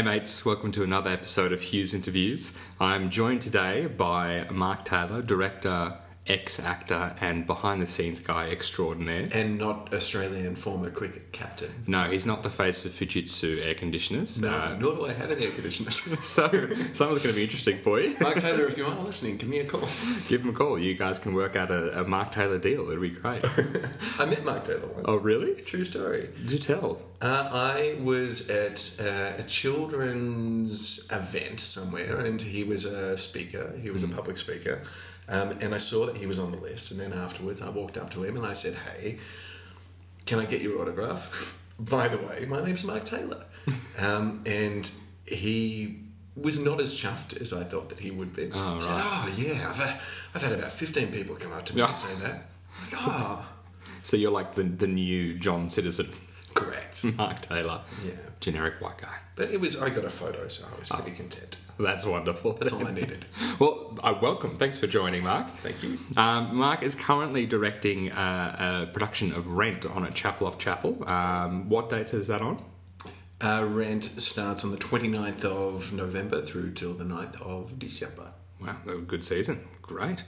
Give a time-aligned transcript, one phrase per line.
[0.00, 2.54] Hey mates, welcome to another episode of Hughes Interviews.
[2.80, 5.98] I'm joined today by Mark Taylor, director,
[6.30, 9.26] ex actor, and behind the scenes guy extraordinaire.
[9.32, 11.70] And not Australian former cricket captain.
[11.86, 14.40] No, he's not the face of Fujitsu air conditioners.
[14.40, 15.90] No, Uh, nor do I have an air conditioner.
[16.36, 16.48] so,
[16.92, 18.16] someone's going to be interesting for you.
[18.20, 19.80] Mark Taylor, if you are listening, give me a call.
[20.28, 20.78] Give him a call.
[20.78, 22.82] You guys can work out a, a Mark Taylor deal.
[22.88, 23.44] It'd be great.
[24.18, 25.04] I met Mark Taylor once.
[25.06, 25.54] oh, really?
[25.62, 26.28] True story.
[26.46, 27.02] Do tell.
[27.20, 33.74] Uh, I was at uh, a children's event somewhere, and he was a speaker.
[33.82, 34.82] He was a public speaker,
[35.30, 36.90] um, and I saw that he was on the list.
[36.90, 39.18] And then afterwards, I walked up to him and I said, "Hey,
[40.26, 43.44] can I get your autograph?" By the way, my name's Mark Taylor,
[43.98, 44.90] um, and
[45.26, 46.00] he
[46.36, 48.50] was not as chuffed as I thought that he would be.
[48.52, 50.00] Oh, He said, "Oh yeah, I've had,
[50.34, 51.88] I've had about fifteen people come up to me Yeah.
[51.88, 52.34] and say that."
[52.92, 53.46] Like, oh,
[54.02, 56.08] So you're like the, the new John Citizen,
[56.54, 57.04] correct.
[57.16, 57.82] Mark Taylor.
[58.04, 58.12] Yeah.
[58.40, 59.16] Generic white guy.
[59.36, 61.56] But it was I got a photo, so I was pretty content.
[61.78, 62.52] That's wonderful.
[62.54, 63.24] That's all I needed.
[63.58, 64.56] Well, uh, welcome.
[64.56, 65.50] Thanks for joining, Mark.
[65.62, 65.98] Thank you.
[66.16, 71.06] Um, Mark is currently directing uh, a production of Rent on at Chapel off Chapel.
[71.06, 72.62] Um, what dates is that on?
[73.42, 78.32] Uh, Rent starts on the 29th of November through till the 9th of December.
[78.60, 79.66] Wow, a good season.
[79.82, 80.22] Great.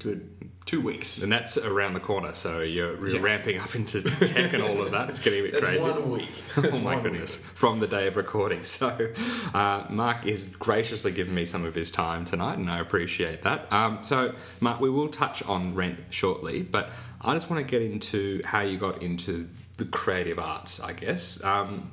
[0.00, 0.28] Good
[0.66, 1.22] two weeks.
[1.22, 3.20] And that's around the corner, so you're, you're Yeah.
[3.22, 5.08] ramping up into tech and all of that.
[5.10, 5.84] It's getting a bit That's crazy.
[5.90, 6.42] one week.
[6.58, 7.38] oh my goodness!
[7.38, 7.46] week.
[7.56, 9.10] From the day of recording, so
[9.54, 13.72] uh, Mark is graciously giving me some of his time tonight, and I appreciate that.
[13.72, 17.82] Um, so, Mark, we will touch on Rent shortly, but I just want to get
[17.82, 20.78] into how you got into the creative arts.
[20.80, 21.88] I guess um,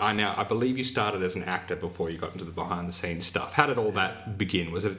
[0.00, 2.88] I now I believe you started as an actor before you got into the behind
[2.88, 3.52] the scenes stuff.
[3.52, 4.72] How did all that begin?
[4.72, 4.96] Was it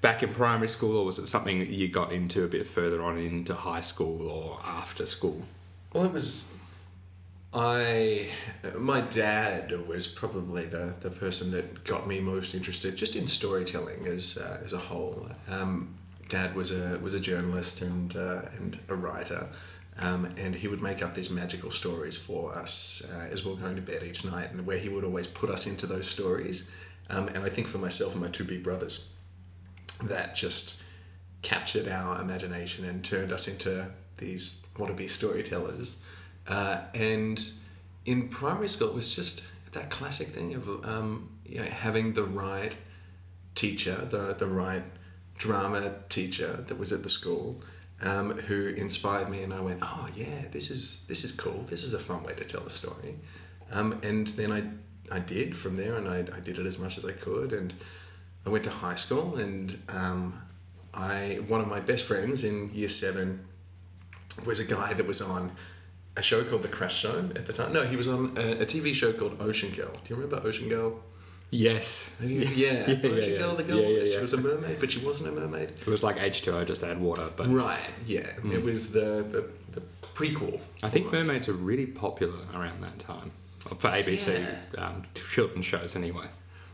[0.00, 3.02] back in primary school, or was it something that you got into a bit further
[3.02, 5.42] on into high school or after school?
[5.92, 6.56] Well, it was.
[7.54, 8.28] I.
[8.78, 14.06] My dad was probably the, the person that got me most interested just in storytelling
[14.06, 15.28] as, uh, as a whole.
[15.48, 15.94] Um,
[16.28, 19.48] dad was a, was a journalist and, uh, and a writer.
[19.98, 23.58] Um, and he would make up these magical stories for us uh, as we were
[23.58, 26.70] going to bed each night, and where he would always put us into those stories.
[27.10, 29.12] Um, and I think for myself and my two big brothers,
[30.04, 30.82] that just
[31.42, 36.00] captured our imagination and turned us into these wannabe storytellers.
[36.46, 37.50] Uh, and
[38.06, 42.24] in primary school, it was just that classic thing of um, you know, having the
[42.24, 42.76] right
[43.54, 44.82] teacher, the, the right
[45.36, 47.60] drama teacher that was at the school.
[48.04, 51.62] Um, who inspired me, and I went, "Oh yeah, this is this is cool.
[51.68, 53.16] This is a fun way to tell a story."
[53.70, 54.64] Um, and then I
[55.14, 57.72] I did from there, and I, I did it as much as I could, and
[58.46, 60.42] I went to high school, and um,
[60.94, 63.46] I one of my best friends in year seven
[64.44, 65.52] was a guy that was on
[66.16, 67.72] a show called The Crash Show at the time.
[67.72, 69.92] No, he was on a, a TV show called Ocean Girl.
[69.92, 71.00] Do you remember Ocean Girl?
[71.52, 72.18] Yes.
[72.22, 73.38] Yeah, yeah, Ocean yeah.
[73.38, 73.78] Girl, the girl.
[73.78, 74.16] Yeah, yeah, yeah.
[74.16, 75.68] She was a mermaid, but she wasn't a mermaid.
[75.68, 77.28] It was like H2O, just add water.
[77.36, 77.78] But Right.
[78.06, 78.26] Yeah.
[78.50, 79.82] It was the the, the
[80.14, 80.60] prequel.
[80.82, 81.28] I think almost.
[81.28, 83.32] mermaids are really popular around that time.
[83.78, 86.26] For ABC um, children's shows, anyway.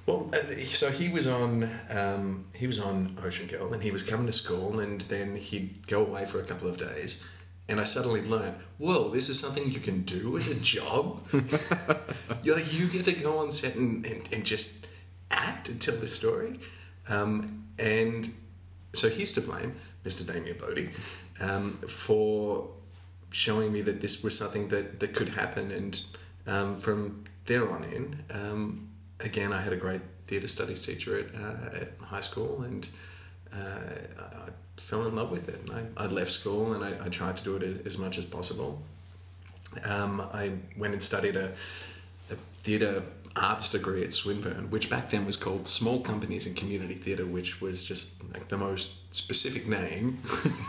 [0.06, 4.04] Well, uh, so he was on um, he was on Ocean Girl, and he was
[4.04, 7.22] coming to school, and then he'd go away for a couple of days,
[7.68, 11.22] and I suddenly learned, whoa, this is something you can do as a job.
[12.42, 14.86] You're like you get to go on set and, and, and just
[15.30, 16.54] act and tell the story,
[17.08, 18.34] um, and
[18.94, 20.26] so he's to blame, Mr.
[20.26, 20.90] Damien Bodie,
[21.40, 22.68] um, for
[23.30, 25.70] showing me that this was something that, that could happen.
[25.70, 26.00] And
[26.46, 28.88] um, from there on in, um,
[29.20, 32.88] again, I had a great theatre studies teacher at, uh, at high school, and
[33.52, 33.90] uh,
[34.20, 35.60] I fell in love with it.
[35.68, 38.18] And I, I left school and I, I tried to do it as, as much
[38.18, 38.82] as possible.
[39.84, 41.52] Um, I went and studied a,
[42.30, 43.02] a theatre
[43.36, 47.60] arts degree at Swinburne, which back then was called Small Companies in Community Theatre, which
[47.60, 50.18] was just like the most specific name.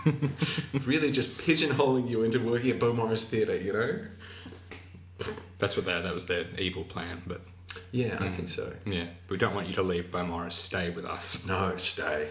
[0.86, 4.00] really just pigeonholing you into working at Beaumaris Theatre, you know?
[5.58, 7.22] That's what that that was their evil plan.
[7.28, 7.42] But
[7.92, 8.74] Yeah, I think so.
[8.86, 10.54] yeah, we don't want you to leave Beaumaris.
[10.54, 11.46] Stay with us.
[11.46, 12.30] No, stay.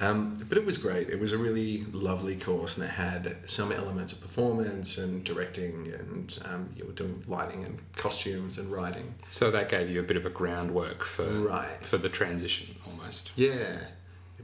[0.00, 1.08] Um, but it was great.
[1.10, 5.92] It was a really lovely course, and it had some elements of performance and directing,
[5.98, 9.14] and um, you were doing lighting and costumes and writing.
[9.28, 11.82] So that gave you a bit of a groundwork for Right.
[11.82, 13.32] for the transition, almost.
[13.34, 13.76] Yeah,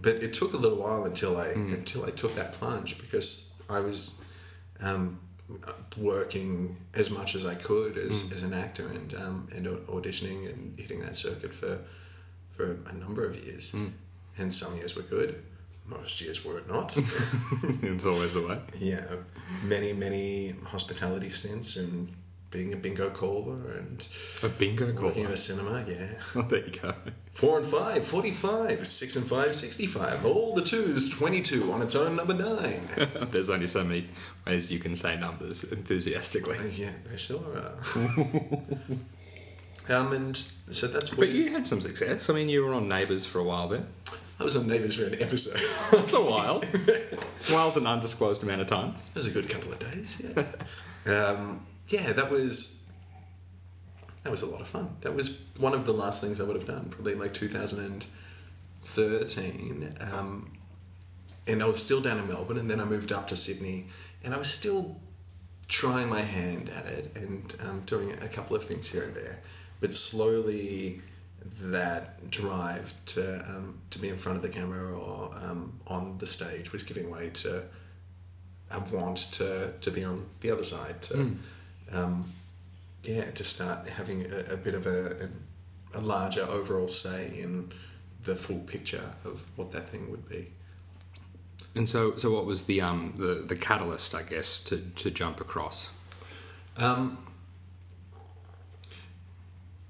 [0.03, 3.79] but it took a little while until I until I took that plunge because I
[3.79, 4.25] was
[4.81, 5.21] um,
[5.97, 10.79] working as much as I could as, as an actor and um, and auditioning and
[10.79, 11.79] hitting that circuit for
[12.51, 13.75] for a number of years.
[14.39, 15.43] And some years were good,
[15.87, 16.93] most years were not.
[17.83, 18.59] it's always the way.
[18.79, 19.05] yeah,
[19.65, 22.13] many many hospitality stints and
[22.51, 24.07] being a bingo caller and
[24.45, 25.25] A bingo working call.
[25.27, 25.85] at a cinema.
[25.89, 26.07] Yeah.
[26.37, 26.95] Oh, there you go.
[27.33, 28.87] Four and five, 45.
[28.87, 30.25] Six and five, 65.
[30.25, 32.89] All the twos, 22 on its own number nine.
[33.31, 34.07] There's only so many
[34.47, 36.57] ways you can say numbers enthusiastically.
[36.71, 37.75] yeah, they sure are.
[39.89, 42.31] um, and so that's what But you had some success.
[42.31, 43.85] I mean, you were on Neighbours for a while there.
[44.39, 45.63] I was on Neighbours for an episode.
[45.93, 46.63] That's a while.
[47.49, 48.97] A while's an undisclosed amount of time.
[49.15, 50.21] It was a good couple of days.
[50.25, 50.45] Yeah.
[51.13, 52.91] um, yeah, that was
[54.23, 54.97] that was a lot of fun.
[55.03, 59.95] That was one of the last things I would have done, probably like 2013.
[60.13, 60.51] Um,
[61.47, 63.89] and I was still down in Melbourne, and then I moved up to Sydney,
[64.23, 64.97] and I was still
[65.69, 69.41] trying my hand at it and um, doing a couple of things here and there.
[69.81, 71.03] But slowly,
[71.45, 76.27] that drive to um, to be in front of the camera or um, on the
[76.27, 77.63] stage was giving way to
[78.71, 81.37] a want to to be on the other side to
[81.93, 82.33] um,
[83.03, 85.29] yeah to start having a, a bit of a, a
[85.95, 87.73] a larger overall say in
[88.25, 90.49] the full picture of what that thing would be.
[91.75, 95.41] And so, so what was the um the, the catalyst, I guess, to, to jump
[95.41, 95.91] across?
[96.77, 97.19] Um,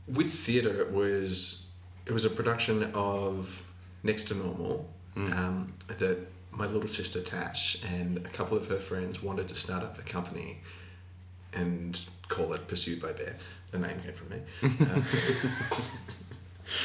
[0.09, 1.71] with theatre, it was
[2.07, 3.71] it was a production of
[4.03, 6.19] Next to Normal um, that
[6.51, 10.03] my little sister Tash and a couple of her friends wanted to start up a
[10.03, 10.59] company
[11.53, 13.37] and call it Pursued by Bear.
[13.71, 14.41] The name came from me.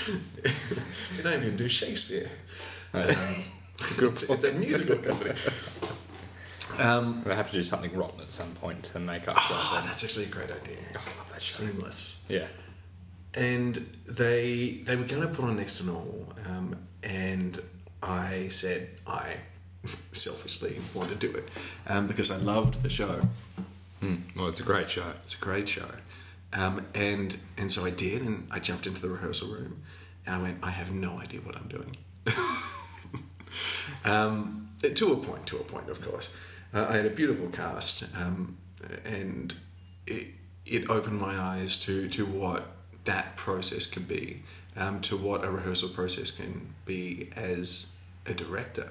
[0.08, 0.12] Uh,
[1.16, 2.30] they don't even do Shakespeare.
[2.94, 3.04] Um,
[3.80, 5.34] It's a it's, it's a musical company.
[6.78, 9.72] Um, We'll have to do something rotten at some point to make up for oh,
[9.76, 9.86] that.
[9.86, 10.78] that's actually a great idea.
[11.32, 12.26] that's Seamless.
[12.28, 12.48] Yeah.
[13.36, 13.76] And
[14.08, 17.62] they they were going to put on next to normal um, and
[18.02, 19.36] i said i
[20.12, 21.48] selfishly want to do it
[21.88, 23.22] um, because i loved the show
[24.02, 24.22] Mm.
[24.34, 25.04] Well, it's a great show.
[25.24, 25.90] it's a great show
[26.54, 29.82] um, and and so i did and i jumped into the rehearsal room
[30.26, 31.98] and i went i have no idea what i'm doing
[34.06, 36.34] um, to a point to a point of course
[36.74, 38.58] uh, i had a beautiful cast um,
[39.06, 39.54] and
[40.08, 40.28] it,
[40.66, 42.66] it opened my eyes to, to what
[43.10, 44.44] that process can be,
[44.78, 47.98] um, to what a rehearsal process can be as
[48.28, 48.90] a director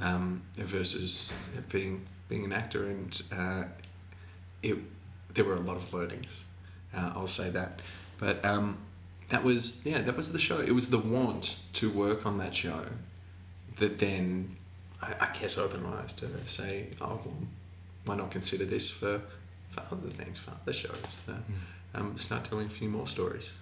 [0.00, 2.84] um, versus being being an actor.
[2.84, 3.64] And uh,
[4.64, 4.78] it
[5.32, 6.46] there were a lot of learnings.
[6.92, 7.80] Uh, I'll say that,
[8.18, 8.78] but um,
[9.28, 10.58] that was yeah that was the show.
[10.58, 12.82] It was the want to work on that show
[13.78, 14.56] that then
[15.00, 17.36] I, I guess opened my eyes to say, oh well,
[18.06, 19.22] why not consider this for
[19.70, 21.24] for other things, for other shows.
[21.28, 21.34] Uh,
[21.94, 23.54] um, start telling a few more stories.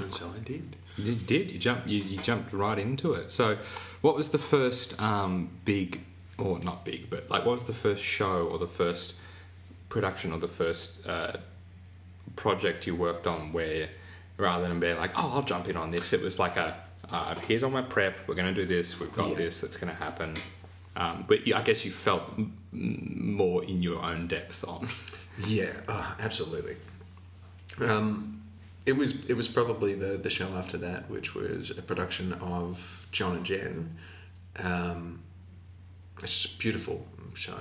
[0.00, 0.76] And so I did.
[0.96, 1.50] You did.
[1.50, 1.86] You jumped.
[1.86, 3.32] You, you jumped right into it.
[3.32, 3.58] So,
[4.02, 6.00] what was the first um, big,
[6.38, 9.14] or not big, but like, what was the first show or the first
[9.88, 11.32] production or the first uh,
[12.36, 13.88] project you worked on where,
[14.36, 16.76] rather than being like, oh, I'll jump in on this, it was like a,
[17.10, 18.16] uh, here's all my prep.
[18.28, 19.00] We're going to do this.
[19.00, 19.34] We've got Yeah.
[19.36, 19.60] this.
[19.62, 20.36] That's going to happen.
[20.96, 24.86] Um, but you- I guess you felt m- m- more in your own depth on.
[25.46, 26.76] Yeah, oh, absolutely.
[27.80, 28.42] Um,
[28.86, 33.06] it was it was probably the the show after that, which was a production of
[33.12, 33.96] John and Jen.
[34.56, 35.20] Um,
[36.22, 37.54] it's a beautiful show.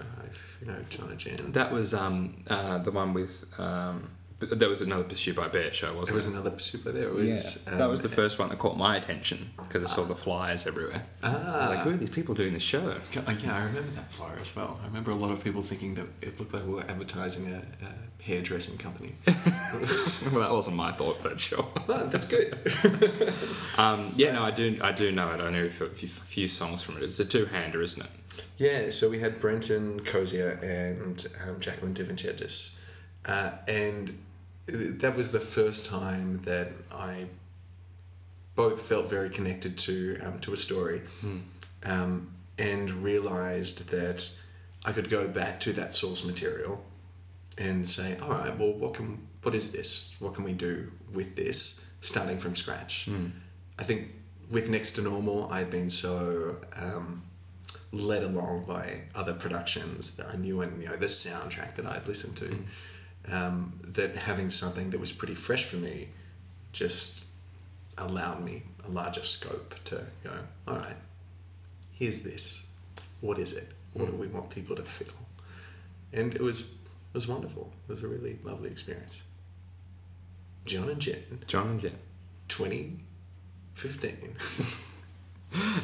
[0.62, 1.52] You know, John and Jen.
[1.54, 3.46] That was um, uh, the one with.
[3.58, 7.10] Um, but there was another Pursued by Bear show, wasn't There was another super there.
[7.10, 9.88] It was yeah, that was um, the first one that caught my attention because I
[9.88, 11.04] saw the flyers everywhere.
[11.22, 12.96] I was like, Ah, who are these people doing this show?
[13.14, 14.80] Yeah, yeah, I remember that flyer as well.
[14.82, 17.58] I remember a lot of people thinking that it looked like we were advertising a,
[17.58, 19.16] a hairdressing company.
[19.28, 21.68] well, that wasn't my thought, but sure.
[21.90, 22.58] oh, that's good.
[23.78, 25.40] Um, yeah, no, I do, I do know it.
[25.40, 27.04] I know a few, few songs from it.
[27.04, 28.12] It's a two-hander, isn't it?
[28.58, 32.82] Yeah, so we had Brenton Cozier and um, Jacqueline Divincentis.
[33.26, 34.18] Uh, and
[34.72, 37.26] that was the first time that I
[38.56, 41.02] both felt very connected to um, to a story
[41.86, 44.30] um, and realized that
[44.86, 46.84] I could go back to that source material
[47.58, 50.16] and say, all right, well, what can what is this?
[50.20, 53.08] What can we do with this, starting from scratch?
[53.78, 54.10] I think
[54.52, 57.24] with Next to Normal, I'd been so um,
[57.92, 62.08] led along by other productions that I knew, and you know the soundtrack that I'd
[62.08, 62.46] listened to.
[63.32, 66.10] Um, that having something that was pretty fresh for me
[66.72, 67.26] just
[67.98, 70.32] allowed me a larger scope to go.
[70.68, 70.96] All right,
[71.92, 72.66] here's this.
[73.22, 73.68] What is it?
[73.94, 75.14] What do we want people to feel?
[76.14, 76.68] And it was it
[77.14, 77.72] was wonderful.
[77.88, 79.24] It was a really lovely experience.
[80.66, 81.98] John and Jen, John and Jen.
[82.48, 84.36] 2015.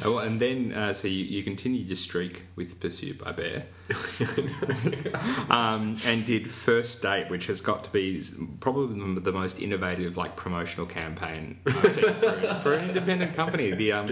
[0.04, 3.64] Oh, and then, uh, so you, you continued your streak with Pursued by Bear,
[5.50, 8.22] um, and did First Date, which has got to be
[8.60, 12.30] probably the most innovative, like promotional campaign I've seen for,
[12.62, 13.72] for an independent company.
[13.72, 14.08] The um,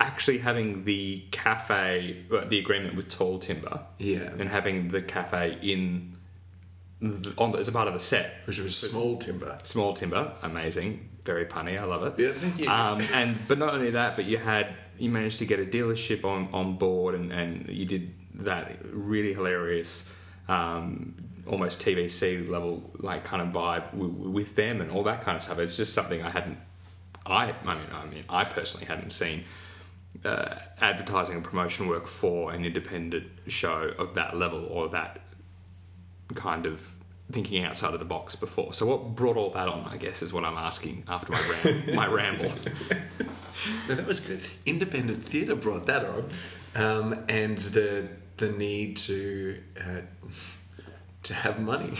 [0.00, 4.30] actually having the cafe, uh, the agreement with Tall Timber, Yeah.
[4.38, 6.16] and having the cafe in
[7.00, 8.32] the, on as a part of the set.
[8.46, 9.58] Which was small timber.
[9.64, 11.78] Small Timber, amazing, very punny.
[11.80, 12.14] I love it.
[12.22, 12.68] Yeah, thank you.
[12.70, 16.24] Um, and but not only that, but you had you managed to get a dealership
[16.24, 20.12] on on board, and, and you did that really hilarious,
[20.48, 21.14] um,
[21.46, 25.42] almost TVC level like kind of vibe w- with them and all that kind of
[25.42, 25.58] stuff.
[25.58, 26.58] It's just something I hadn't.
[27.26, 29.44] I I mean I mean I personally hadn't seen.
[30.24, 35.20] Uh, advertising and promotion work for an independent show of that level or that
[36.34, 36.94] kind of
[37.32, 38.72] thinking outside of the box before.
[38.72, 41.94] So what brought all that on, I guess, is what I'm asking after my ram-
[41.96, 42.50] my ramble.
[43.88, 44.40] No, that was good.
[44.66, 46.30] Independent theatre brought that on,
[46.74, 50.00] um, and the the need to uh,
[51.22, 51.92] to have money.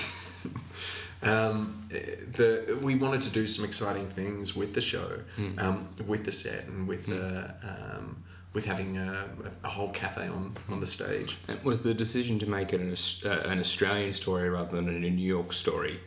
[1.22, 5.20] um, the we wanted to do some exciting things with the show,
[5.58, 9.28] um, with the set, and with the um, with having a,
[9.64, 11.38] a whole cafe on on the stage.
[11.48, 12.94] And was the decision to make it an,
[13.24, 16.00] uh, an Australian story rather than a New York story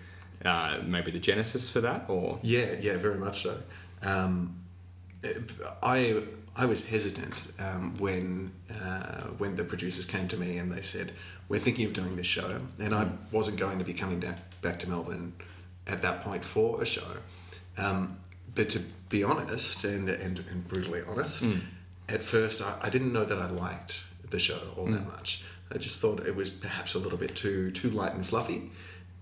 [0.46, 3.58] uh, maybe the genesis for that, or Yeah, yeah, very much so.
[4.04, 4.56] Um,
[5.84, 6.24] I
[6.56, 11.14] I was hesitant um, when uh, when the producers came to me and they said
[11.50, 14.80] we're thinking of doing this show, and I wasn't going to be coming back back
[14.80, 15.34] to Melbourne
[15.86, 17.18] at that point for a show.
[17.78, 18.18] Um,
[18.56, 21.46] but to be honest and and, and brutally honest,
[22.10, 25.44] at first I, I didn't know that I liked the show all that much.
[25.74, 28.72] I just thought it was perhaps a little bit too too light and fluffy,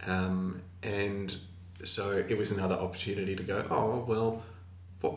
[0.08, 1.36] um, and
[1.84, 3.66] so it was another opportunity to go.
[3.70, 4.44] Oh well,
[5.02, 5.16] what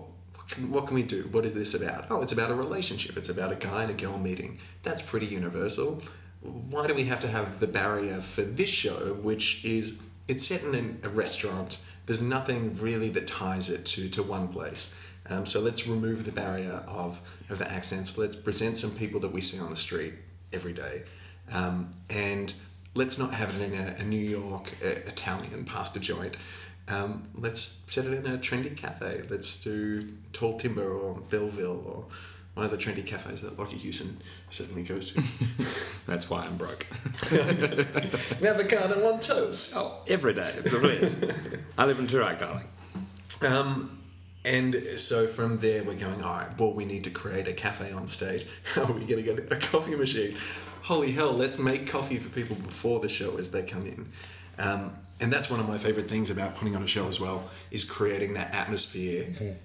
[0.70, 1.28] what can we do?
[1.30, 2.06] What is this about?
[2.10, 3.16] Oh, it's about a relationship.
[3.16, 4.58] It's about a guy and a girl meeting.
[4.82, 6.02] That's pretty universal.
[6.40, 10.62] Why do we have to have the barrier for this show, which is it's set
[10.62, 11.80] in a restaurant?
[12.06, 14.94] There's nothing really that ties it to, to one place.
[15.30, 18.16] Um, so let's remove the barrier of, of the accents.
[18.16, 20.14] Let's present some people that we see on the street
[20.52, 21.02] every day.
[21.52, 22.52] Um, and
[22.94, 26.36] let's not have it in a, a New York uh, Italian pasta joint.
[26.88, 29.23] Um, let's set it in a trendy cafe.
[29.28, 32.04] Let's do Tall Timber or Belleville or
[32.54, 34.18] one of the trendy cafes that Lockie Houston
[34.50, 35.23] certainly goes to.
[36.07, 36.87] that's why I'm broke.
[38.42, 39.75] Avocado on toast.
[39.76, 41.62] oh, every day, brilliant.
[41.76, 42.66] I live in Toorak, darling.
[43.47, 43.99] Um,
[44.45, 47.92] and so from there, we're going, all right, well, we need to create a cafe
[47.92, 48.47] on stage.
[48.75, 50.37] How are we going to get a coffee machine?
[50.83, 54.11] Holy hell, let's make coffee for people before the show as they come in.
[54.59, 57.42] Um, and that's one of my favorite things about putting on a show as well,
[57.70, 59.56] is creating that atmosphere,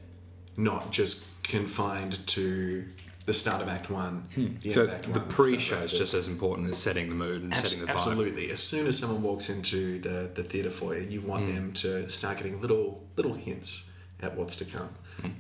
[0.57, 2.86] not just confined to
[3.25, 4.25] the start of Act One.
[4.36, 7.07] the end So of Act the One, start pre-show is just as important as setting
[7.10, 7.95] the mood and Abs- setting the vibe.
[7.95, 8.51] absolutely.
[8.51, 11.55] As soon as someone walks into the, the theatre foyer, you want Hmm.
[11.55, 13.89] them to start getting little little hints
[14.24, 14.89] at what's to come.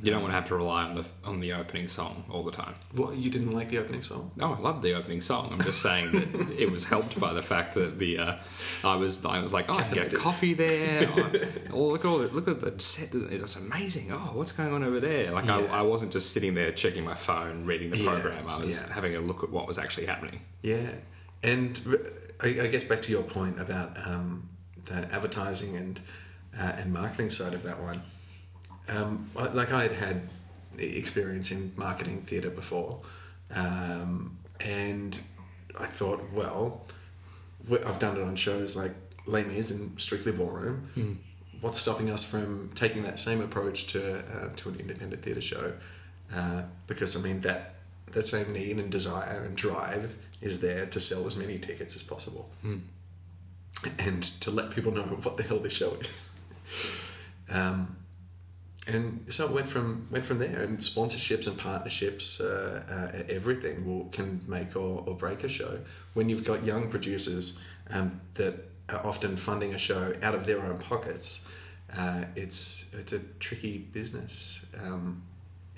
[0.01, 2.51] You don't want to have to rely on the on the opening song all the
[2.51, 2.75] time.
[2.93, 4.31] What you didn't like the opening song?
[4.35, 5.49] No, I love the opening song.
[5.51, 8.35] I'm just saying that it was helped by the fact that the uh,
[8.83, 11.07] I was I was like, oh, I can get coffee there.
[11.09, 11.31] oh,
[11.73, 13.09] oh, look at all the, look at the set.
[13.13, 14.11] It's amazing.
[14.11, 15.31] Oh, what's going on over there?
[15.31, 15.57] Like Yeah.
[15.57, 18.47] I, I wasn't just sitting there checking my phone, reading the Yeah, program.
[18.47, 18.93] I was yeah.
[18.93, 20.39] having a look at what was actually happening.
[20.61, 20.87] Yeah,
[21.41, 21.81] and
[22.41, 24.49] I, I guess back to your point about um,
[24.85, 25.99] the advertising and
[26.57, 28.03] uh, and marketing side of that one.
[28.89, 30.21] Um, like I had had
[30.77, 33.01] experience in marketing theatre before,
[33.55, 35.19] um, and
[35.79, 36.85] I thought, well,
[37.85, 38.91] I've done it on shows like
[39.25, 41.19] Les Mis and Strictly Ballroom.
[41.61, 45.73] What's stopping us from taking that same approach to uh, to an independent theatre show?
[46.35, 47.75] Uh, because I mean that
[48.11, 52.03] that same need and desire and drive is there to sell as many tickets as
[52.03, 52.49] possible,
[53.99, 56.29] and to let people know what the hell this show is.
[57.49, 57.95] Um,
[58.87, 63.85] and so it went from went from there, and sponsorships and partnerships, uh, uh, everything
[63.85, 65.79] will can make or, or break a show.
[66.13, 68.55] When you've got young producers um, that
[68.89, 71.47] are often funding a show out of their own pockets,
[71.97, 75.23] uh, it's it's a tricky business, um,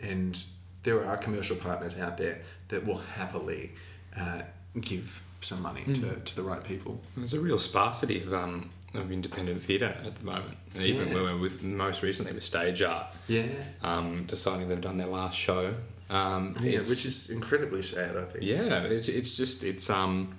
[0.02, 0.44] and
[0.84, 3.72] there are commercial partners out there that will happily
[4.20, 4.42] uh,
[4.82, 7.00] give some money to, to the right people.
[7.16, 10.58] There's a real sparsity of um, of independent theatre at the moment.
[10.80, 11.14] Even Yeah.
[11.14, 13.44] when we're with most recently with Stage Art, Yeah,
[13.82, 15.75] um, deciding they've done their last show.
[16.10, 18.16] Um, yeah, which is incredibly sad.
[18.16, 18.44] I think.
[18.44, 20.36] Yeah, it's it's just it's um,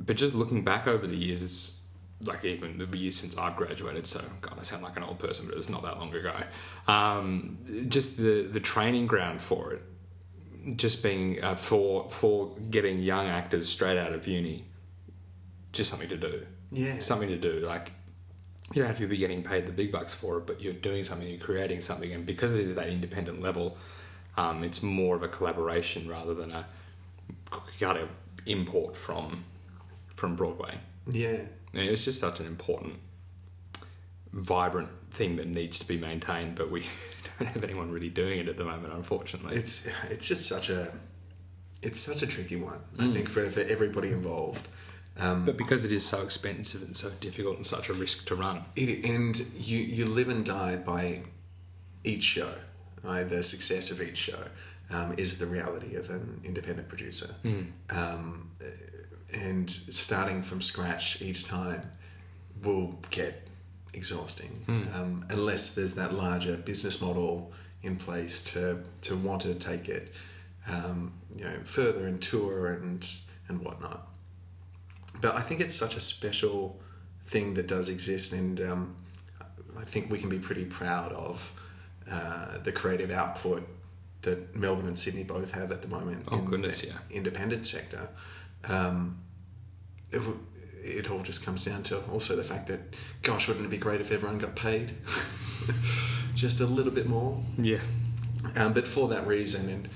[0.00, 1.76] but just looking back over the years,
[2.24, 4.06] like even the years since I've graduated.
[4.06, 6.34] So God, I sound like an old person, but it was not that long ago.
[6.92, 9.82] Um, just the the training ground for it
[10.76, 14.64] just being uh, for for getting young actors straight out of uni,
[15.72, 16.44] just something to do.
[16.70, 16.98] Yeah.
[16.98, 17.60] something to do.
[17.60, 17.92] Like
[18.72, 21.02] you don't have to be getting paid the big bucks for it, but you're doing
[21.04, 23.76] something, you're creating something, and because it is that independent level,
[24.36, 26.66] um, it's more of a collaboration rather than a
[27.80, 28.08] got to
[28.46, 29.44] import from
[30.14, 30.74] from Broadway.
[31.10, 31.40] Yeah.
[31.72, 32.94] And it's just such an important,
[34.32, 36.80] vibrant thing that needs to be maintained, but we
[37.38, 39.56] don't have anyone really doing it at the moment, unfortunately.
[39.56, 40.92] It's it's just such a
[41.82, 42.80] it's such a tricky one.
[42.98, 43.12] I Mm.
[43.14, 44.66] think for, for everybody involved.
[45.20, 48.36] Um, but because it is so expensive and so difficult and such a risk to
[48.36, 48.62] run.
[48.76, 51.22] it, and you you live and die by
[52.04, 52.52] each show.
[53.02, 53.24] Right?
[53.24, 54.42] The success of each show
[54.90, 57.34] um, is the reality of an independent producer.
[57.90, 58.50] Um,
[59.34, 61.82] and starting from scratch each time
[62.62, 63.46] will get
[63.94, 69.88] exhausting um, unless there's that larger business model in place to to want to take
[69.88, 70.12] it
[70.70, 73.06] um, you know further and tour and
[73.48, 74.06] and whatnot.
[75.20, 76.78] But I think it's such a special
[77.20, 78.96] thing that does exist, and um,
[79.78, 81.52] I think we can be pretty proud of
[82.10, 83.66] uh, the creative output
[84.22, 86.92] that Melbourne and Sydney both have at the moment Oh, in goodness, the yeah.
[87.10, 88.08] independent sector.
[88.68, 89.18] Um,
[90.10, 90.22] it,
[90.82, 92.80] it all just comes down to also the fact that,
[93.22, 94.92] gosh, wouldn't it be great if everyone got paid
[96.34, 97.40] just a little bit more?
[97.58, 97.80] Yeah.
[98.56, 99.88] Um, but for that reason, and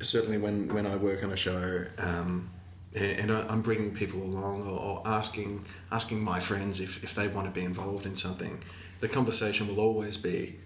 [0.00, 2.50] certainly when, when I work on a show, um,
[2.94, 7.60] and, I'm bringing people along or, asking asking my friends if, if they want to
[7.60, 8.58] be involved in something,
[9.00, 10.56] the conversation will always be,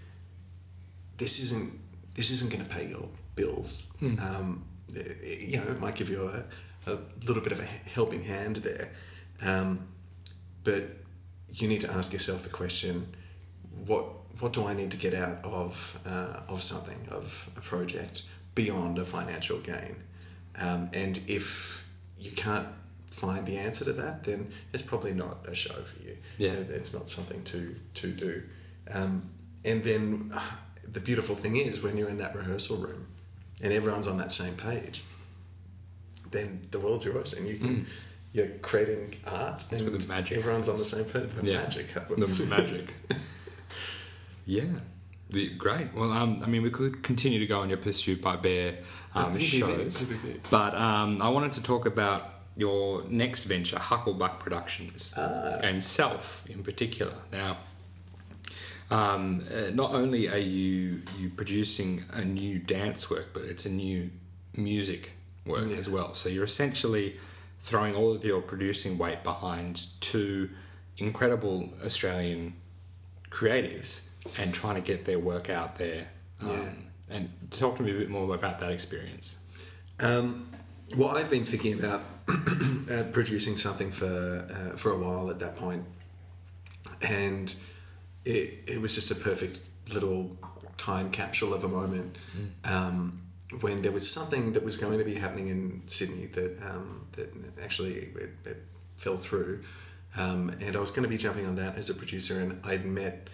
[1.19, 1.73] this isn't
[2.15, 3.93] this isn't going to pay your bills.
[4.03, 4.65] Um,
[4.95, 6.45] it- you know, it might give you a,
[6.91, 8.91] a little bit of a helping hand there,
[9.43, 9.87] um,
[10.65, 10.83] but
[11.51, 13.07] you need to ask yourself the question:
[13.87, 14.05] what
[14.41, 18.23] what do I need to get out of uh, of something of a project
[18.55, 19.97] beyond a financial gain?
[20.59, 21.86] Um, and if
[22.19, 22.69] you can't
[23.11, 26.17] find the answer to that, then it's probably not a show for you.
[26.39, 26.53] Yeah.
[26.53, 28.43] It- it's not something to to do.
[28.91, 29.31] Um,
[29.65, 30.41] and then uh,
[30.93, 33.07] the beautiful thing is when you're in that rehearsal room
[33.63, 35.03] and everyone's on that same page,
[36.31, 37.87] then the world's yours, and you can.
[38.33, 41.31] You're creating art, That's and the magic everyone's on the same page.
[41.31, 41.63] The Yeah.
[41.63, 42.37] magic happens.
[42.39, 42.95] The magic.
[44.45, 44.65] yeah.
[45.59, 45.93] Great.
[45.95, 48.79] Well, um, I mean, we could continue to go on your Pursued by Bear
[49.15, 50.11] um, shows,
[50.51, 55.59] but um, I wanted to talk about your next venture, Hucklebuck Productions, Ah.
[55.63, 57.13] and Self in particular.
[57.33, 57.59] Now,
[58.91, 63.71] um, uh, not only are you you producing a new dance work, but it's a
[63.71, 64.11] new
[64.57, 65.13] music
[65.45, 65.77] work Yeah.
[65.77, 66.15] as well.
[66.15, 67.17] So you're essentially
[67.59, 70.51] throwing all of your producing weight behind two
[70.99, 72.55] incredible Australian
[73.29, 74.09] creatives
[74.39, 76.09] and trying to get their work out there.
[76.41, 76.69] Um, Yeah.
[77.09, 79.39] And talk to me a bit more about that experience.
[80.01, 80.49] Um,
[80.97, 85.55] well, I've been thinking about uh, producing something for uh, for a while at that
[85.57, 85.85] point,
[87.01, 87.55] and
[88.25, 89.61] it, it was just a perfect
[89.93, 90.37] little
[90.77, 92.17] time capsule of a moment
[92.65, 93.23] um,
[93.61, 97.33] when there was something that was going to be happening in Sydney that um, that
[97.63, 98.63] actually it, it
[98.97, 99.63] fell through,
[100.17, 102.85] um, and I was going to be jumping on that as a producer, and I'd
[102.85, 103.29] met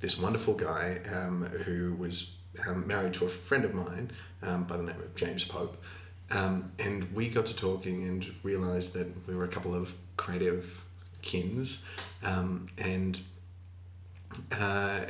[0.00, 4.10] this wonderful guy um, who was um, married to a friend of mine
[4.42, 5.82] um, by the name of James Pope.
[6.30, 10.84] Um, and we got to talking and realized that we were a couple of creative
[11.22, 11.84] kins.
[12.22, 13.20] Um, and
[14.52, 15.00] uh,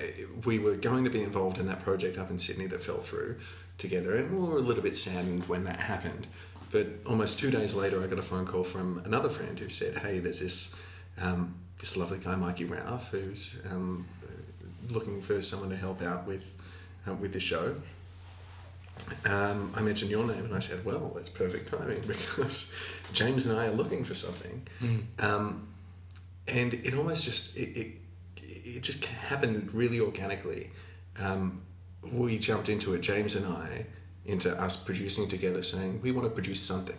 [0.44, 3.38] we were going to be involved in that project up in Sydney that fell through
[3.79, 4.14] together.
[4.16, 6.26] And we were a little bit saddened when that happened.
[6.70, 9.98] But almost two days later, I got a phone call from another friend who said,
[9.98, 10.76] "Hey, there's this
[11.20, 13.61] um, this lovely guy, Mikey Ralph, who's
[14.90, 16.57] looking for someone to help out with
[17.09, 17.76] uh, with the show."
[19.24, 22.74] Um, I mentioned your name, and I said, "Well, that's perfect timing because
[23.12, 24.66] James and I are looking for something."
[25.18, 25.68] Um,
[26.48, 27.87] and it almost just it, it
[28.76, 30.70] it just happened really organically.
[31.20, 31.62] Um,
[32.03, 33.87] we jumped into it, James and I,
[34.24, 36.96] into us producing together, saying we want to produce something,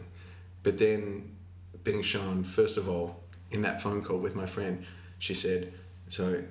[0.64, 1.36] but then
[1.84, 4.86] being shown first of all in that phone call with my friend,
[5.20, 5.74] she said,
[6.08, 6.44] "So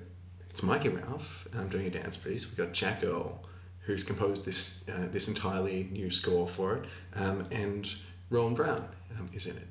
[0.51, 1.47] it's Mikey Ralph.
[1.57, 2.45] I'm doing a dance piece.
[2.45, 3.41] We've got Jack Earl,
[3.79, 6.85] who's composed this uh, this entirely new score for it,
[7.15, 7.89] um, and
[8.29, 8.85] Rowan Brown
[9.17, 9.67] um, is in it."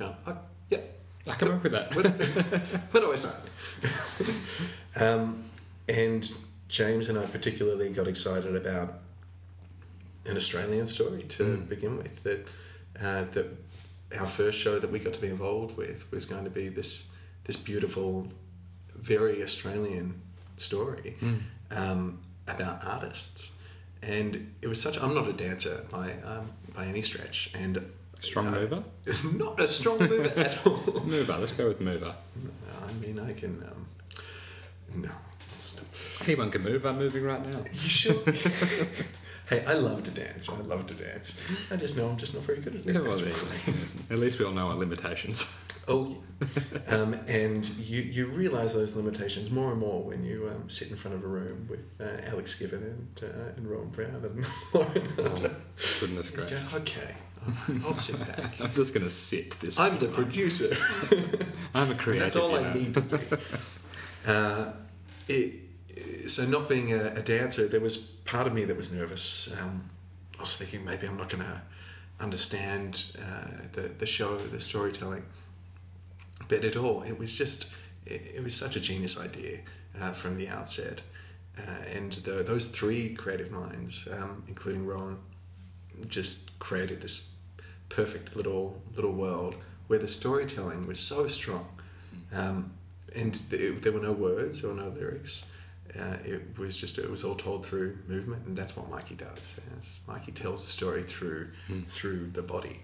[0.00, 0.38] I oh,
[0.70, 1.94] yep, I can work with that.
[1.94, 2.08] where,
[2.90, 3.36] where do I start?
[5.00, 5.44] um,
[5.88, 6.30] and
[6.66, 8.94] James and I particularly got excited about
[10.26, 12.24] an Australian story to begin with.
[12.24, 12.48] That
[13.00, 13.46] uh, that
[14.18, 17.14] our first show that we got to be involved with was going to be this
[17.44, 18.26] this beautiful,
[18.96, 20.22] very Australian
[20.56, 21.16] story
[21.70, 23.52] um, about artists.
[24.02, 25.00] and it was such.
[25.00, 27.78] I'm not a dancer by um, by any stretch, and
[28.20, 28.84] Strong uh, mover?
[29.36, 31.02] not a strong mover at all.
[31.04, 31.36] Mover.
[31.38, 32.14] Let's go with mover.
[32.88, 33.62] I mean, I can.
[33.70, 33.86] Um,
[34.94, 35.10] no,
[35.58, 35.86] stop.
[36.26, 36.86] Anyone can move.
[36.86, 37.58] I'm moving right now.
[37.58, 38.16] You should.
[39.50, 40.48] hey, I love to dance.
[40.48, 41.40] I love to dance.
[41.70, 42.94] I just know I'm just not very good at it.
[42.94, 43.72] Yeah, well, That's there you why.
[44.08, 44.14] go.
[44.14, 45.54] At least we all know our limitations.
[45.86, 46.46] Oh, yeah.
[46.88, 50.96] um, and you, you realise those limitations more and more when you um, sit in
[50.96, 54.44] front of a room with uh, Alex Given and, uh, and Ron Brown and
[54.74, 55.54] Lauren Hunter.
[56.00, 56.74] Goodness You go, gracious.
[56.76, 57.14] okay,
[57.84, 58.60] I'll sit back.
[58.60, 60.14] I'm just going to sit this I'm the time.
[60.14, 60.74] producer.
[61.74, 62.22] I'm a creative.
[62.32, 63.18] That's all you I need to be.
[64.26, 64.72] Uh,
[65.28, 65.54] it,
[66.26, 69.54] so, not being a, a dancer, there was part of me that was nervous.
[69.60, 69.90] Um,
[70.38, 71.62] I was thinking maybe I'm not going to
[72.20, 75.24] understand uh, the the show, the storytelling.
[76.48, 77.72] But at all, it was just
[78.06, 79.60] it, it was such a genius idea
[80.00, 81.02] uh, from the outset,
[81.58, 85.18] uh, and the, those three creative minds, um, including Ron,
[86.08, 87.36] just created this
[87.88, 89.54] perfect little little world
[89.86, 91.66] where the storytelling was so strong,
[92.34, 92.72] um,
[93.14, 95.46] and th- there were no words, were no lyrics.
[95.98, 99.60] Uh, it was just it was all told through movement, and that's what Mikey does.
[99.72, 101.50] Yes, Mikey tells the story through
[101.88, 102.80] through the body,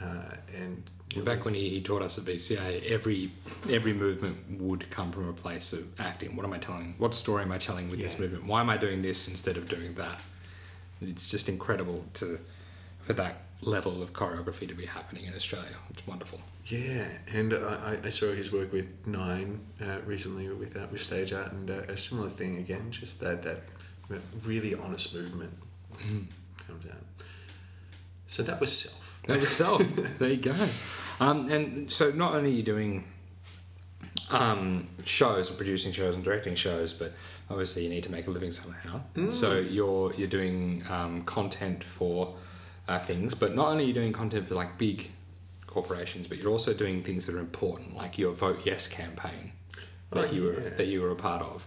[0.00, 0.88] uh, and
[1.22, 3.30] Back when he, he taught us at BCA, every
[3.70, 6.34] every movement would come from a place of acting.
[6.36, 6.94] What am I telling?
[6.98, 8.44] What story am I telling with this movement?
[8.46, 10.22] Why am I doing this instead of doing that?
[11.00, 12.38] It's just incredible to
[13.04, 15.76] for that level of choreography to be happening in Australia.
[15.90, 16.40] It's wonderful.
[16.66, 17.58] Yeah, and I,
[18.02, 21.70] I- I saw his work with Nine uh, recently with uh, with stage art, and
[21.70, 23.60] uh, a similar thing again, just that that
[24.44, 25.52] really honest movement
[26.66, 27.02] comes out.
[28.26, 29.00] So that was self.
[29.26, 29.80] That was self.
[30.18, 30.54] there you go.
[31.20, 33.04] Um, and so not only are you doing
[34.32, 37.12] um, shows and producing shows and directing shows, but
[37.50, 39.00] obviously you need to make a living somehow.
[39.30, 42.34] So you're you're doing um, content for
[42.88, 45.10] uh, things, but not only are you doing content for like big
[45.66, 49.52] corporations, but you're also doing things that are important, like your Vote Yes campaign
[50.10, 50.68] that Oh, you were yeah.
[50.70, 51.66] that you were a part of.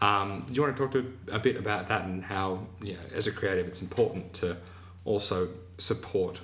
[0.00, 2.98] Um, do you want to talk to a bit about that and how you know,
[3.14, 4.56] as a creative, it's important to
[5.04, 6.40] also support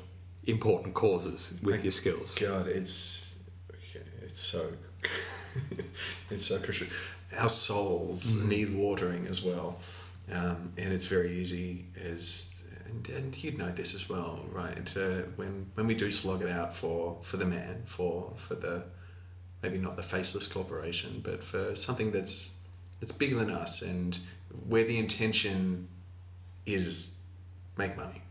[0.50, 2.34] important causes with your skills?
[2.34, 3.36] God, it's
[4.22, 4.72] it's so
[6.30, 6.88] it's so crucial.
[7.38, 9.78] Our souls need watering as well,
[10.32, 14.96] um, and it's very easy as and, and you'd know this as well, right?
[14.96, 18.84] Uh, when when we do slog it out for for the man, for for the
[19.62, 22.56] maybe not the faceless corporation, but for something that's
[23.00, 24.18] that's bigger than us, and
[24.68, 25.88] where the intention
[26.66, 27.16] is
[27.76, 28.22] make money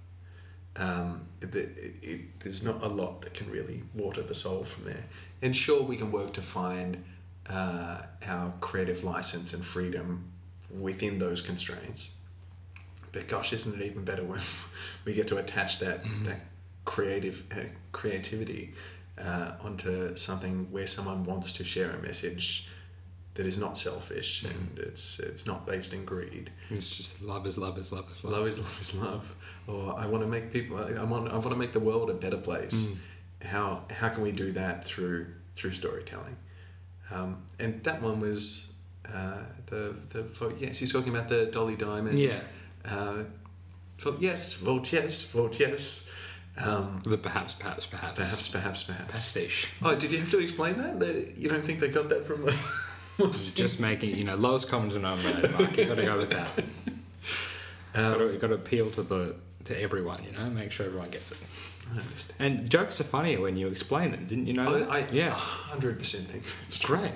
[0.79, 4.85] um, it, it, it, there's not a lot that can really water the soul from
[4.85, 5.03] there.
[5.41, 7.03] And sure, we can work to find
[7.49, 10.31] uh, our creative license and freedom
[10.79, 12.13] within those constraints.
[13.11, 14.39] But gosh, isn't it even better when
[15.05, 16.41] we get to attach that that
[16.85, 18.73] creative uh, creativity
[19.19, 22.67] uh, onto something where someone wants to share a message
[23.39, 26.52] that is not selfish and it's it's not based in greed.
[26.69, 28.34] It's just love is love is love is love.
[28.34, 29.36] Love is love is love.
[29.65, 30.75] Or I want to make people.
[30.78, 31.32] I want.
[31.32, 32.97] I want to make the world a better place.
[33.45, 36.36] How how can we do that through through storytelling?
[37.12, 38.73] Um, and that one was
[39.08, 40.78] uh, the the vote yes.
[40.78, 42.19] He's talking about the Dolly Diamond.
[42.19, 42.41] Yeah.
[42.84, 43.23] Uh,
[43.99, 44.56] vote yes.
[44.56, 45.32] Vote yes.
[45.32, 46.12] Vote yes.
[46.58, 48.19] Um, The perhaps, perhaps, perhaps.
[48.19, 48.49] perhaps.
[48.49, 48.84] Perhaps.
[48.84, 49.12] Perhaps.
[49.13, 49.69] Pastiche.
[49.82, 50.99] Oh, did you have to explain that?
[50.99, 52.45] That you don't think they got that from?
[53.55, 55.77] Just making, you know, lowest common denominator, Mark.
[55.77, 56.63] you got to go with that.
[57.95, 61.10] Um, got to, got to appeal to the to everyone, you know, make sure everyone
[61.10, 61.39] gets it.
[61.91, 62.60] I understand.
[62.60, 64.91] And jokes are funnier when you explain them, didn't you know that?
[64.91, 67.12] I, yeah, hundred percent think it's great.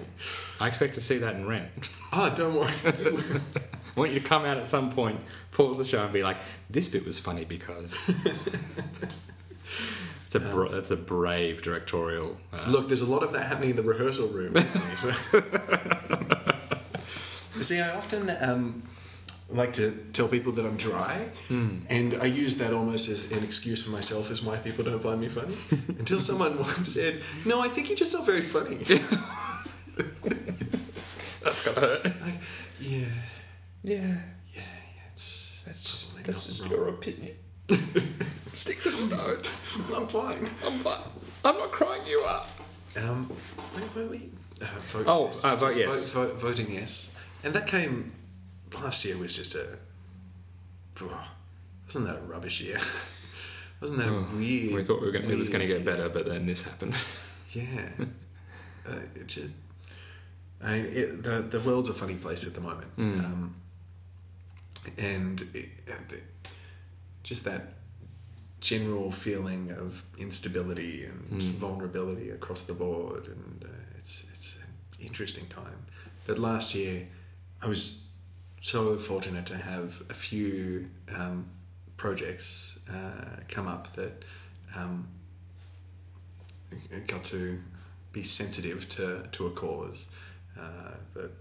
[0.60, 1.70] I expect to see that in Rent.
[2.16, 2.72] Oh, don't worry.
[2.86, 3.60] I
[4.00, 5.20] want you to come out at some point,
[5.52, 6.38] pause the show, and be like,
[6.70, 8.12] "This bit was funny because."
[10.36, 12.38] It's a bra- that's a brave directorial.
[12.52, 14.54] Uh, Look, there's a lot of that happening in the rehearsal room.
[17.62, 18.84] See, I often um,
[19.50, 23.84] like to tell people that I'm dry, and I use that almost as an excuse
[23.86, 25.56] for myself as why people don't find me funny.
[26.00, 28.78] Until someone once said, "No, I think you're just not very funny."
[31.44, 32.06] that's gotta hurt.
[32.06, 32.34] Like,
[32.82, 33.06] yeah,
[33.84, 34.18] Yeah, yeah,
[34.56, 34.62] yeah.
[35.14, 37.36] It's that's just that's just your opinion.
[38.64, 39.60] Stick to the notes.
[39.94, 40.50] I'm fine.
[40.66, 41.02] I'm fine.
[41.44, 42.50] I'm not crying you up.
[42.96, 43.26] Um,
[43.74, 44.30] where were we?
[44.62, 45.44] Uh, vote Oh, yes.
[45.44, 46.14] uh, vote yes.
[46.14, 48.14] Vote, vote, voting yes, and that came
[48.74, 49.18] last year.
[49.18, 49.78] Was just a
[51.84, 52.78] wasn't that a rubbish year?
[53.82, 54.72] wasn't that a weird?
[54.72, 56.64] Oh, We thought we were gonna, it was going to get better, but then this
[56.64, 56.96] happened.
[57.52, 57.90] Yeah,
[58.88, 59.52] uh, it just.
[60.64, 62.96] I mean, it, the the world's a funny place at the moment.
[62.98, 63.20] Mm.
[63.20, 63.56] Um,
[64.98, 65.70] and it,
[67.24, 67.74] just that
[68.64, 75.46] general feeling of instability and vulnerability across the board, and uh, it's it's an interesting
[75.48, 75.80] time.
[76.26, 77.06] But last year,
[77.62, 78.04] I was
[78.62, 81.46] so fortunate to have a few um,
[81.98, 84.24] projects uh, come up that
[84.78, 85.10] um,
[87.08, 87.60] got to
[88.14, 90.08] be sensitive to, to a cause
[90.58, 91.32] uh, that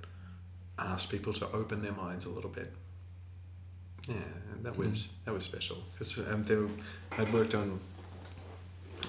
[0.79, 2.73] asked people to open their minds a little bit.
[4.09, 4.15] Yeah,
[4.53, 6.67] and that was that was special because um, there,
[7.19, 7.81] I'd worked on